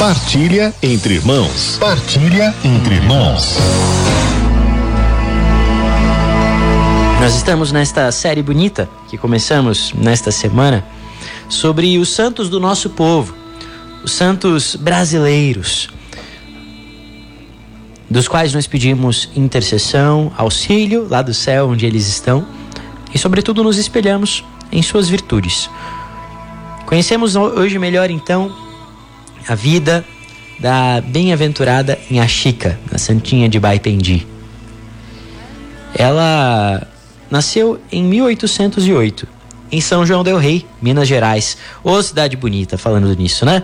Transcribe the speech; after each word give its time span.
Partilha 0.00 0.74
entre 0.82 1.16
irmãos. 1.16 1.76
Partilha 1.78 2.54
entre 2.64 2.94
irmãos. 2.94 3.58
Nós 7.20 7.34
estamos 7.34 7.70
nesta 7.70 8.10
série 8.10 8.42
bonita 8.42 8.88
que 9.10 9.18
começamos 9.18 9.92
nesta 9.92 10.30
semana 10.30 10.82
sobre 11.50 11.98
os 11.98 12.08
santos 12.08 12.48
do 12.48 12.58
nosso 12.58 12.88
povo, 12.88 13.34
os 14.02 14.12
santos 14.12 14.74
brasileiros, 14.74 15.90
dos 18.08 18.26
quais 18.26 18.54
nós 18.54 18.66
pedimos 18.66 19.28
intercessão, 19.36 20.32
auxílio 20.34 21.06
lá 21.10 21.20
do 21.20 21.34
céu 21.34 21.68
onde 21.68 21.84
eles 21.84 22.08
estão 22.08 22.46
e, 23.12 23.18
sobretudo, 23.18 23.62
nos 23.62 23.76
espelhamos 23.76 24.42
em 24.72 24.80
suas 24.80 25.10
virtudes. 25.10 25.68
Conhecemos 26.86 27.36
hoje 27.36 27.78
melhor 27.78 28.08
então 28.08 28.69
a 29.48 29.54
vida 29.54 30.04
da 30.58 31.00
bem-aventurada 31.00 31.98
Inhaxica, 32.10 32.78
a 32.92 32.98
santinha 32.98 33.48
de 33.48 33.58
Baipendi. 33.58 34.26
Ela 35.94 36.86
nasceu 37.30 37.80
em 37.90 38.02
1808, 38.04 39.26
em 39.72 39.80
São 39.80 40.04
João 40.04 40.22
del 40.22 40.36
Rei, 40.36 40.66
Minas 40.80 41.08
Gerais. 41.08 41.56
Ô 41.82 42.02
cidade 42.02 42.36
bonita, 42.36 42.76
falando 42.76 43.14
nisso, 43.16 43.44
né? 43.44 43.62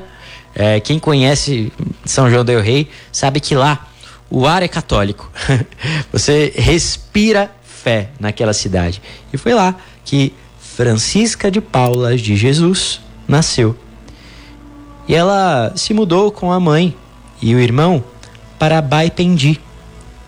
É, 0.55 0.81
quem 0.81 0.99
conhece 0.99 1.71
São 2.05 2.31
João 2.31 2.45
del 2.45 2.63
Rei 2.63 2.89
sabe 3.13 3.41
que 3.41 3.55
lá 3.55 3.87
o 4.31 4.47
ar 4.47 4.63
é 4.63 4.69
católico. 4.69 5.31
Você 6.11 6.53
respira 6.57 7.51
fé 7.63 8.09
naquela 8.19 8.53
cidade. 8.53 9.03
E 9.33 9.37
foi 9.37 9.53
lá 9.55 9.75
que 10.05 10.33
Francisca 10.59 11.51
de 11.51 11.61
Paula 11.61 12.17
de 12.17 12.37
Jesus 12.37 13.01
nasceu. 13.29 13.77
E 15.09 15.15
ela 15.15 15.73
se 15.77 15.95
mudou 15.95 16.33
com 16.33 16.53
a 16.53 16.59
mãe 16.59 16.97
e 17.41 17.55
o 17.55 17.61
irmão 17.61 18.03
para 18.59 18.83
Baipendi, 18.83 19.61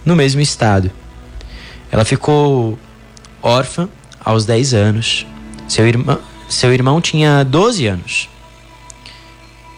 no 0.05 0.15
mesmo 0.15 0.41
estado. 0.41 0.91
Ela 1.91 2.05
ficou 2.05 2.79
órfã 3.43 3.89
aos 4.25 4.45
10 4.45 4.75
anos. 4.75 5.27
Seu 5.67 5.87
irmão, 5.87 6.19
seu 6.49 6.73
irmão 6.73 7.01
tinha 7.01 7.45
12 7.45 7.87
anos. 7.87 8.29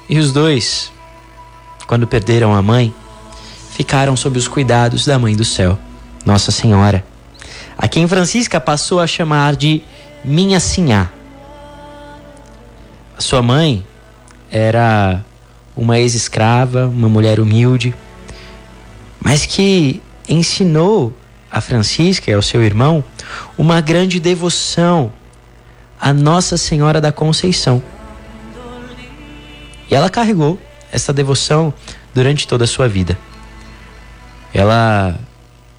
E 0.09 0.19
os 0.19 0.33
dois, 0.33 0.93
quando 1.87 2.06
perderam 2.06 2.55
a 2.55 2.61
mãe, 2.61 2.93
ficaram 3.71 4.17
sob 4.17 4.39
os 4.39 4.48
cuidados 4.48 5.06
da 5.06 5.19
Mãe 5.19 5.34
do 5.37 5.45
Céu, 5.45 5.78
Nossa 6.27 6.51
Senhora, 6.51 7.05
a 7.78 7.89
quem 7.89 8.06
Francisca 8.06 8.61
passou 8.61 9.01
a 9.01 9.06
chamar 9.06 9.56
de 9.56 9.83
Minha 10.25 10.61
Sinhá. 10.61 11.09
Sua 13.19 13.41
mãe 13.41 13.87
era 14.51 15.25
uma 15.77 15.98
ex-escrava, 15.98 16.87
uma 16.87 17.09
mulher 17.09 17.41
humilde, 17.41 17.95
mas 19.20 19.47
que 19.47 20.03
ensinou 20.29 21.12
a 21.51 21.61
Francisca 21.61 22.31
e 22.31 22.34
ao 22.34 22.43
seu 22.43 22.62
irmão 22.62 23.03
uma 23.56 23.81
grande 23.81 24.21
devoção 24.21 25.12
à 26.01 26.12
Nossa 26.12 26.56
Senhora 26.56 27.01
da 27.01 27.12
Conceição. 27.12 27.83
E 29.91 29.95
ela 29.95 30.09
carregou 30.09 30.59
essa 30.93 31.12
devoção 31.12 31.73
durante 32.15 32.47
toda 32.47 32.65
a 32.65 32.67
sua 32.67 32.89
vida. 32.89 33.19
Ela 34.53 35.19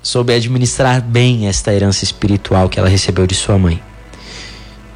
soube 0.02 0.34
administrar 0.34 1.02
bem 1.02 1.48
esta 1.48 1.74
herança 1.74 2.04
espiritual 2.04 2.68
que 2.68 2.80
ela 2.80 2.90
recebeu 2.90 3.28
de 3.28 3.36
sua 3.36 3.58
mãe. 3.58 3.82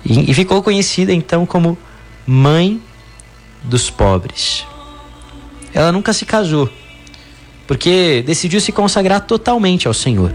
E, 0.04 0.32
e 0.32 0.34
ficou 0.34 0.62
conhecida 0.62 1.14
então 1.14 1.46
como 1.46 1.78
mãe 2.26 2.82
dos 3.64 3.90
pobres. 3.90 4.66
Ela 5.74 5.92
nunca 5.92 6.14
se 6.14 6.26
casou, 6.26 6.70
porque 7.68 8.24
decidiu 8.26 8.62
se 8.62 8.72
consagrar 8.72 9.22
totalmente 9.22 9.88
ao 9.88 9.94
Senhor. 9.94 10.34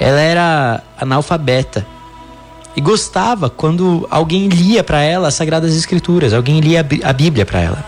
Ela 0.00 0.20
era 0.20 0.82
analfabeta 0.98 1.86
e 2.76 2.80
gostava 2.80 3.50
quando 3.50 4.06
alguém 4.10 4.48
lia 4.48 4.84
para 4.84 5.00
ela 5.00 5.28
as 5.28 5.34
Sagradas 5.34 5.76
Escrituras, 5.76 6.32
alguém 6.32 6.60
lia 6.60 6.86
a 7.02 7.12
Bíblia 7.12 7.44
para 7.44 7.60
ela. 7.60 7.84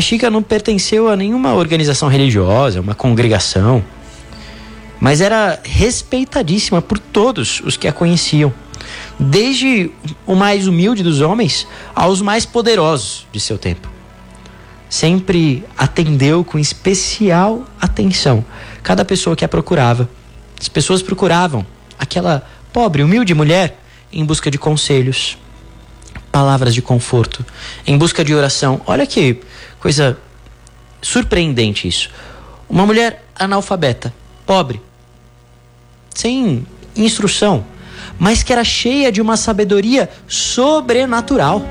Chica 0.00 0.30
não 0.30 0.42
pertenceu 0.42 1.08
a 1.08 1.16
nenhuma 1.16 1.54
organização 1.54 2.08
religiosa, 2.08 2.80
uma 2.80 2.94
congregação, 2.94 3.84
mas 4.98 5.20
era 5.20 5.60
respeitadíssima 5.62 6.82
por 6.82 6.98
todos 6.98 7.60
os 7.64 7.76
que 7.76 7.86
a 7.86 7.92
conheciam 7.92 8.52
desde 9.18 9.90
o 10.26 10.34
mais 10.34 10.66
humilde 10.66 11.02
dos 11.02 11.20
homens 11.20 11.66
aos 11.94 12.20
mais 12.20 12.44
poderosos 12.44 13.26
de 13.32 13.40
seu 13.40 13.58
tempo. 13.58 13.88
Sempre 14.88 15.64
atendeu 15.76 16.44
com 16.44 16.58
especial 16.58 17.64
atenção 17.80 18.44
cada 18.82 19.04
pessoa 19.04 19.34
que 19.34 19.44
a 19.44 19.48
procurava. 19.48 20.08
As 20.60 20.68
pessoas 20.68 21.02
procuravam 21.02 21.66
aquela 21.98 22.46
pobre, 22.72 23.02
humilde 23.02 23.34
mulher 23.34 23.78
em 24.12 24.24
busca 24.24 24.50
de 24.50 24.58
conselhos, 24.58 25.36
palavras 26.30 26.74
de 26.74 26.82
conforto, 26.82 27.44
em 27.86 27.98
busca 27.98 28.24
de 28.24 28.34
oração. 28.34 28.80
Olha 28.86 29.06
que 29.06 29.40
coisa 29.80 30.18
surpreendente 31.02 31.88
isso. 31.88 32.10
Uma 32.68 32.86
mulher 32.86 33.24
analfabeta, 33.34 34.12
pobre, 34.44 34.80
sem 36.14 36.66
instrução, 36.94 37.64
mas 38.18 38.42
que 38.42 38.52
era 38.52 38.64
cheia 38.64 39.12
de 39.12 39.20
uma 39.20 39.36
sabedoria 39.36 40.08
sobrenatural. 40.26 41.62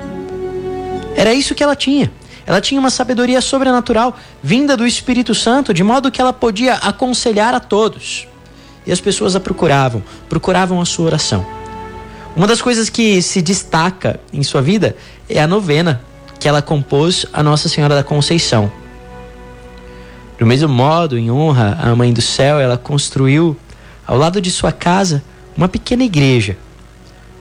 Era 1.16 1.34
isso 1.34 1.56
que 1.56 1.64
ela 1.64 1.76
tinha. 1.76 2.12
Ela 2.46 2.62
tinha 2.62 2.80
uma 2.80 2.92
sabedoria 2.92 3.42
sobrenatural 3.42 4.16
vinda 4.42 4.78
do 4.78 4.86
Espírito 4.86 5.34
Santo, 5.34 5.74
de 5.74 5.84
modo 5.84 6.12
que 6.12 6.22
ela 6.22 6.34
podia 6.34 6.76
aconselhar 6.76 7.54
a 7.54 7.60
todos. 7.60 8.28
E 8.86 8.92
as 8.92 9.02
pessoas 9.02 9.36
a 9.36 9.40
procuravam, 9.40 10.04
procuravam 10.30 10.80
a 10.80 10.86
sua 10.86 11.08
oração. 11.08 11.46
Uma 12.36 12.46
das 12.46 12.62
coisas 12.62 12.90
que 12.90 13.22
se 13.22 13.42
destaca 13.42 14.20
em 14.32 14.44
sua 14.44 14.62
vida 14.62 14.96
é 15.28 15.42
a 15.42 15.48
novena 15.48 16.02
que 16.40 16.48
ela 16.48 16.62
compôs 16.62 17.26
a 17.34 17.42
Nossa 17.42 17.68
Senhora 17.68 17.96
da 17.96 18.04
Conceição. 18.04 18.72
Do 20.38 20.46
mesmo 20.46 20.68
modo, 20.68 21.18
em 21.18 21.32
honra 21.32 21.80
à 21.82 21.96
Mãe 21.96 22.12
do 22.12 22.22
Céu, 22.22 22.60
ela 22.60 22.78
construiu 22.78 23.58
ao 24.06 24.18
lado 24.18 24.42
de 24.42 24.52
sua 24.52 24.72
casa 24.72 25.24
uma 25.58 25.68
pequena 25.68 26.04
igreja 26.04 26.58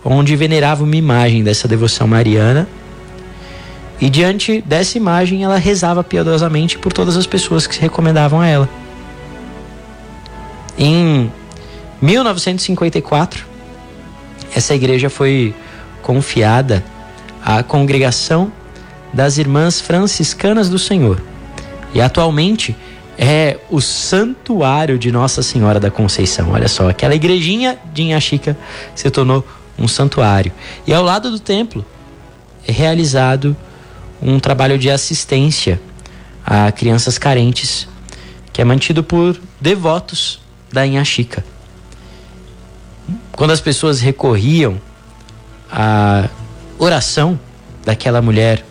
onde 0.04 0.36
venerava 0.36 0.84
uma 0.84 0.96
imagem 0.96 1.42
dessa 1.42 1.66
devoção 1.66 2.06
mariana. 2.06 2.68
E 4.00 4.10
diante 4.10 4.60
dessa 4.60 4.98
imagem, 4.98 5.42
ela 5.42 5.56
rezava 5.56 6.04
piedosamente 6.04 6.76
por 6.76 6.92
todas 6.92 7.16
as 7.16 7.26
pessoas 7.26 7.66
que 7.66 7.74
se 7.74 7.80
recomendavam 7.80 8.40
a 8.40 8.46
ela. 8.46 8.68
Em 10.76 11.32
1954, 12.02 13.46
essa 14.54 14.74
igreja 14.74 15.08
foi 15.08 15.54
confiada 16.02 16.84
à 17.42 17.62
congregação 17.62 18.52
das 19.12 19.38
Irmãs 19.38 19.80
Franciscanas 19.80 20.68
do 20.68 20.78
Senhor. 20.78 21.22
E 21.94 22.00
atualmente 22.00 22.76
é 23.18 23.58
o 23.70 23.80
Santuário 23.80 24.98
de 24.98 25.10
Nossa 25.10 25.42
Senhora 25.42 25.78
da 25.78 25.90
Conceição. 25.90 26.50
Olha 26.50 26.68
só, 26.68 26.88
aquela 26.88 27.14
igrejinha 27.14 27.78
de 27.92 28.02
Inhaxica 28.02 28.56
se 28.94 29.10
tornou 29.10 29.46
um 29.78 29.88
santuário. 29.88 30.52
E 30.86 30.92
ao 30.92 31.02
lado 31.02 31.30
do 31.30 31.38
templo 31.38 31.84
é 32.66 32.72
realizado 32.72 33.56
um 34.20 34.38
trabalho 34.38 34.78
de 34.78 34.90
assistência 34.90 35.80
a 36.44 36.70
crianças 36.70 37.16
carentes, 37.16 37.88
que 38.52 38.60
é 38.60 38.64
mantido 38.64 39.02
por 39.02 39.40
devotos 39.60 40.40
da 40.72 40.86
Inhaxica. 40.86 41.44
Quando 43.32 43.50
as 43.50 43.60
pessoas 43.60 44.00
recorriam 44.00 44.80
à 45.70 46.28
oração 46.78 47.38
daquela 47.84 48.20
mulher, 48.20 48.64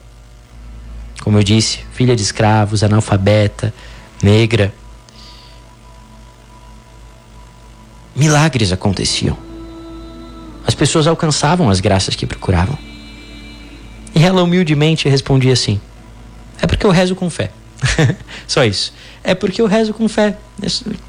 como 1.22 1.38
eu 1.38 1.44
disse, 1.44 1.80
filha 1.94 2.16
de 2.16 2.22
escravos, 2.22 2.84
analfabeta, 2.84 3.74
negra. 4.24 4.74
Milagres 8.16 8.72
aconteciam. 8.72 9.38
As 10.66 10.74
pessoas 10.74 11.08
alcançavam 11.08 11.70
as 11.70 11.80
graças 11.80 12.16
que 12.16 12.26
procuravam. 12.26 12.78
E 14.16 14.24
ela 14.24 14.44
humildemente 14.44 15.10
respondia 15.10 15.54
assim: 15.54 15.80
É 16.62 16.68
porque 16.68 16.86
eu 16.86 16.92
rezo 16.92 17.16
com 17.16 17.30
fé. 17.30 17.52
Só 18.48 18.64
isso. 18.64 18.94
É 19.24 19.34
porque 19.34 19.62
eu 19.62 19.68
rezo 19.68 19.94
com 19.94 20.08
fé. 20.08 20.38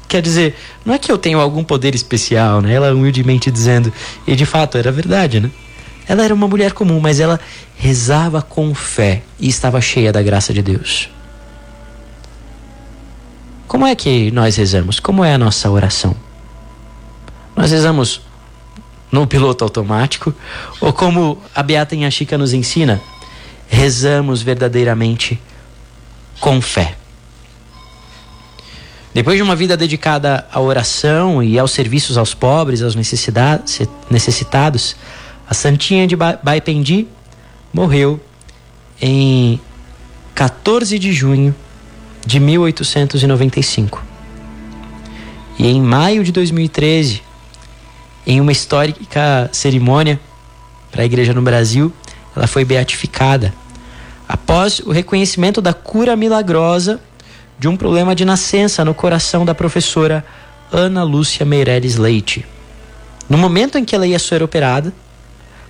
Quer 0.07 0.21
dizer, 0.21 0.55
não 0.83 0.93
é 0.93 0.97
que 0.97 1.11
eu 1.11 1.17
tenho 1.17 1.39
algum 1.39 1.63
poder 1.63 1.95
especial, 1.95 2.61
né? 2.61 2.73
Ela 2.73 2.93
humildemente 2.93 3.49
dizendo. 3.51 3.93
E 4.27 4.35
de 4.35 4.45
fato 4.45 4.77
era 4.77 4.91
verdade, 4.91 5.39
né? 5.39 5.51
Ela 6.07 6.23
era 6.23 6.33
uma 6.33 6.47
mulher 6.47 6.73
comum, 6.73 6.99
mas 6.99 7.19
ela 7.19 7.39
rezava 7.77 8.41
com 8.41 8.73
fé 8.75 9.23
e 9.39 9.47
estava 9.47 9.81
cheia 9.81 10.11
da 10.11 10.21
graça 10.21 10.53
de 10.53 10.61
Deus. 10.61 11.09
Como 13.75 13.85
é 13.85 13.93
que 13.93 14.31
nós 14.31 14.55
rezamos? 14.55 15.01
Como 15.01 15.21
é 15.21 15.33
a 15.33 15.37
nossa 15.37 15.69
oração? 15.69 16.15
Nós 17.53 17.71
rezamos 17.71 18.21
no 19.11 19.27
piloto 19.27 19.65
automático 19.65 20.33
ou 20.79 20.93
como 20.93 21.43
a 21.53 21.61
Beata 21.61 21.93
Inhaxica 21.93 22.37
nos 22.37 22.53
ensina, 22.53 23.01
rezamos 23.67 24.41
verdadeiramente 24.41 25.37
com 26.39 26.61
fé. 26.61 26.95
Depois 29.13 29.35
de 29.35 29.43
uma 29.43 29.57
vida 29.57 29.75
dedicada 29.75 30.47
à 30.49 30.61
oração 30.61 31.43
e 31.43 31.59
aos 31.59 31.71
serviços 31.71 32.17
aos 32.17 32.33
pobres, 32.33 32.81
aos 32.81 32.95
necessitados, 32.95 34.95
a 35.49 35.53
Santinha 35.53 36.07
de 36.07 36.15
Baipendi 36.15 37.09
morreu 37.73 38.21
em 39.01 39.59
14 40.33 40.97
de 40.97 41.11
junho 41.11 41.53
de 42.25 42.39
1895. 42.39 44.03
E 45.59 45.67
em 45.67 45.81
maio 45.81 46.23
de 46.23 46.31
2013, 46.31 47.21
em 48.25 48.41
uma 48.41 48.51
histórica 48.51 49.49
cerimônia 49.53 50.19
para 50.91 51.03
a 51.03 51.05
igreja 51.05 51.33
no 51.33 51.41
Brasil, 51.41 51.93
ela 52.35 52.47
foi 52.47 52.65
beatificada 52.65 53.53
após 54.27 54.79
o 54.79 54.91
reconhecimento 54.91 55.61
da 55.61 55.73
cura 55.73 56.15
milagrosa 56.15 56.99
de 57.59 57.67
um 57.67 57.77
problema 57.77 58.15
de 58.15 58.25
nascença 58.25 58.83
no 58.83 58.93
coração 58.93 59.45
da 59.45 59.53
professora 59.53 60.25
Ana 60.71 61.03
Lúcia 61.03 61.45
Meireles 61.45 61.95
Leite. 61.95 62.45
No 63.29 63.37
momento 63.37 63.77
em 63.77 63.85
que 63.85 63.95
ela 63.95 64.05
ia 64.05 64.19
ser 64.19 64.41
operada, 64.43 64.91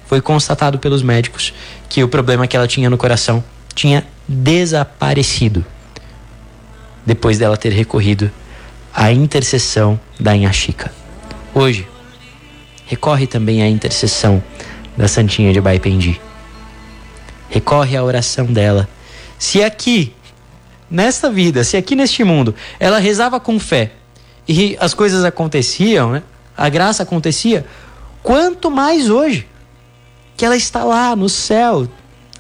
foi 0.08 0.22
constatado 0.22 0.80
pelos 0.80 1.04
médicos 1.04 1.54
que 1.90 2.04
o 2.04 2.08
problema 2.08 2.48
que 2.48 2.56
ela 2.56 2.68
tinha 2.68 2.90
no 2.90 2.98
coração 2.98 3.44
tinha 3.74 4.06
desaparecido 4.28 5.66
depois 7.06 7.38
dela 7.38 7.58
ter 7.58 7.72
recorrido 7.72 8.32
à 8.94 9.12
intercessão 9.12 10.00
da 10.20 10.36
Inhaxica. 10.36 10.92
Hoje, 11.54 11.88
recorre 12.86 13.28
também 13.28 13.62
à 13.62 13.70
intercessão 13.70 14.44
da 14.98 15.08
Santinha 15.08 15.54
de 15.54 15.62
Baipendi. 15.62 16.20
Recorre 17.50 17.96
à 17.96 18.04
oração 18.04 18.46
dela. 18.46 18.88
Se 19.38 19.64
aqui 19.64 20.14
nesta 20.90 21.30
vida, 21.30 21.64
se 21.64 21.78
aqui 21.78 21.96
neste 21.96 22.24
mundo 22.24 22.56
ela 22.80 23.00
rezava 23.00 23.40
com 23.40 23.60
fé 23.60 23.92
e 24.48 24.78
as 24.80 24.94
coisas 24.94 25.24
aconteciam, 25.24 26.12
né? 26.12 26.24
a 26.56 26.70
graça 26.70 27.04
acontecia, 27.04 27.66
quanto 28.24 28.72
mais 28.72 29.10
hoje 29.10 29.48
que 30.38 30.46
ela 30.46 30.56
está 30.56 30.84
lá 30.84 31.16
no 31.16 31.30
céu, 31.30 31.88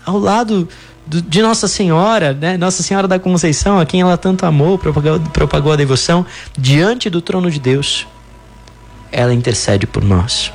ao 0.05 0.19
lado 0.19 0.65
do, 0.65 0.69
de 1.07 1.41
Nossa 1.41 1.67
Senhora, 1.67 2.33
né? 2.33 2.57
Nossa 2.57 2.81
Senhora 2.81 3.07
da 3.07 3.19
Conceição, 3.19 3.79
a 3.79 3.85
quem 3.85 4.01
ela 4.01 4.17
tanto 4.17 4.45
amou, 4.45 4.77
propagou, 4.77 5.19
propagou 5.19 5.71
a 5.71 5.75
devoção, 5.75 6.25
diante 6.57 7.09
do 7.09 7.21
trono 7.21 7.49
de 7.51 7.59
Deus, 7.59 8.07
ela 9.11 9.33
intercede 9.33 9.85
por 9.85 10.03
nós. 10.03 10.51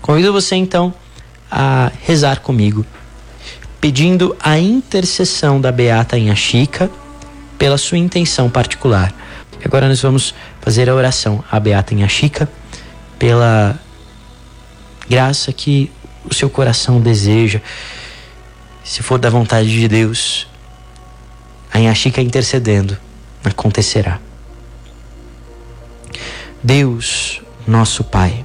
Convido 0.00 0.32
você 0.32 0.56
então 0.56 0.92
a 1.50 1.92
rezar 2.02 2.40
comigo 2.40 2.84
pedindo 3.80 4.36
a 4.40 4.58
intercessão 4.58 5.60
da 5.60 5.72
Beata 5.72 6.18
Inhaxica 6.18 6.90
pela 7.58 7.78
sua 7.78 7.96
intenção 7.96 8.50
particular. 8.50 9.12
Agora 9.64 9.88
nós 9.88 10.00
vamos 10.02 10.34
fazer 10.60 10.88
a 10.88 10.94
oração 10.94 11.42
à 11.50 11.58
Beata 11.58 11.94
Inhaxica 11.94 12.50
pela 13.18 13.78
graça 15.08 15.52
que 15.52 15.90
o 16.24 16.34
seu 16.34 16.50
coração 16.50 17.00
deseja. 17.00 17.60
Se 18.90 19.04
for 19.04 19.20
da 19.20 19.30
vontade 19.30 19.70
de 19.70 19.86
Deus, 19.86 20.48
a 21.72 21.78
Inhaxica 21.78 22.20
intercedendo, 22.20 22.98
acontecerá. 23.44 24.18
Deus, 26.60 27.40
nosso 27.64 28.02
Pai, 28.02 28.44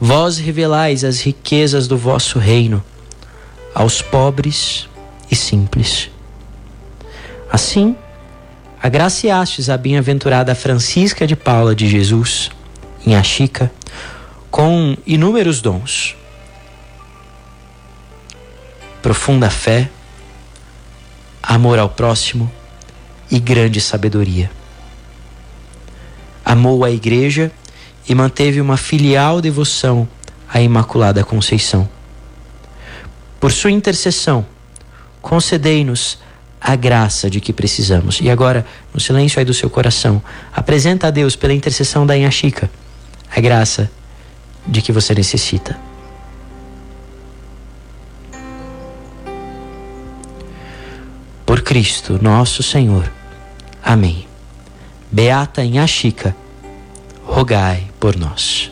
vós 0.00 0.38
revelais 0.38 1.04
as 1.04 1.20
riquezas 1.20 1.86
do 1.86 1.98
vosso 1.98 2.38
reino 2.38 2.82
aos 3.74 4.00
pobres 4.00 4.88
e 5.30 5.36
simples. 5.36 6.08
Assim, 7.50 7.94
agraciastes 8.82 9.68
a 9.68 9.76
bem-aventurada 9.76 10.54
Francisca 10.54 11.26
de 11.26 11.36
Paula 11.36 11.74
de 11.74 11.86
Jesus, 11.86 12.50
em 13.06 13.14
Achica, 13.16 13.70
com 14.50 14.96
inúmeros 15.06 15.60
dons. 15.60 16.16
Profunda 19.02 19.50
fé, 19.50 19.90
amor 21.42 21.78
ao 21.78 21.88
próximo 21.88 22.50
e 23.30 23.38
grande 23.38 23.80
sabedoria. 23.80 24.50
Amou 26.44 26.84
a 26.84 26.90
Igreja 26.90 27.50
e 28.08 28.14
manteve 28.14 28.60
uma 28.60 28.76
filial 28.76 29.40
devoção 29.40 30.08
à 30.48 30.60
Imaculada 30.60 31.24
Conceição 31.24 31.88
por 33.42 33.50
sua 33.50 33.72
intercessão, 33.72 34.46
concedei-nos 35.20 36.16
a 36.60 36.76
graça 36.76 37.28
de 37.28 37.40
que 37.40 37.52
precisamos. 37.52 38.20
E 38.20 38.30
agora, 38.30 38.64
no 38.94 39.00
silêncio 39.00 39.40
aí 39.40 39.44
do 39.44 39.52
seu 39.52 39.68
coração, 39.68 40.22
apresenta 40.54 41.08
a 41.08 41.10
Deus 41.10 41.34
pela 41.34 41.52
intercessão 41.52 42.06
da 42.06 42.16
Inhaxica 42.16 42.70
a 43.34 43.40
graça 43.40 43.90
de 44.64 44.80
que 44.80 44.92
você 44.92 45.12
necessita. 45.12 45.76
Cristo, 51.72 52.18
nosso 52.20 52.62
Senhor. 52.62 53.10
Amém. 53.82 54.26
Beata 55.10 55.64
Inhaxica, 55.64 56.36
rogai 57.24 57.86
por 57.98 58.14
nós. 58.14 58.71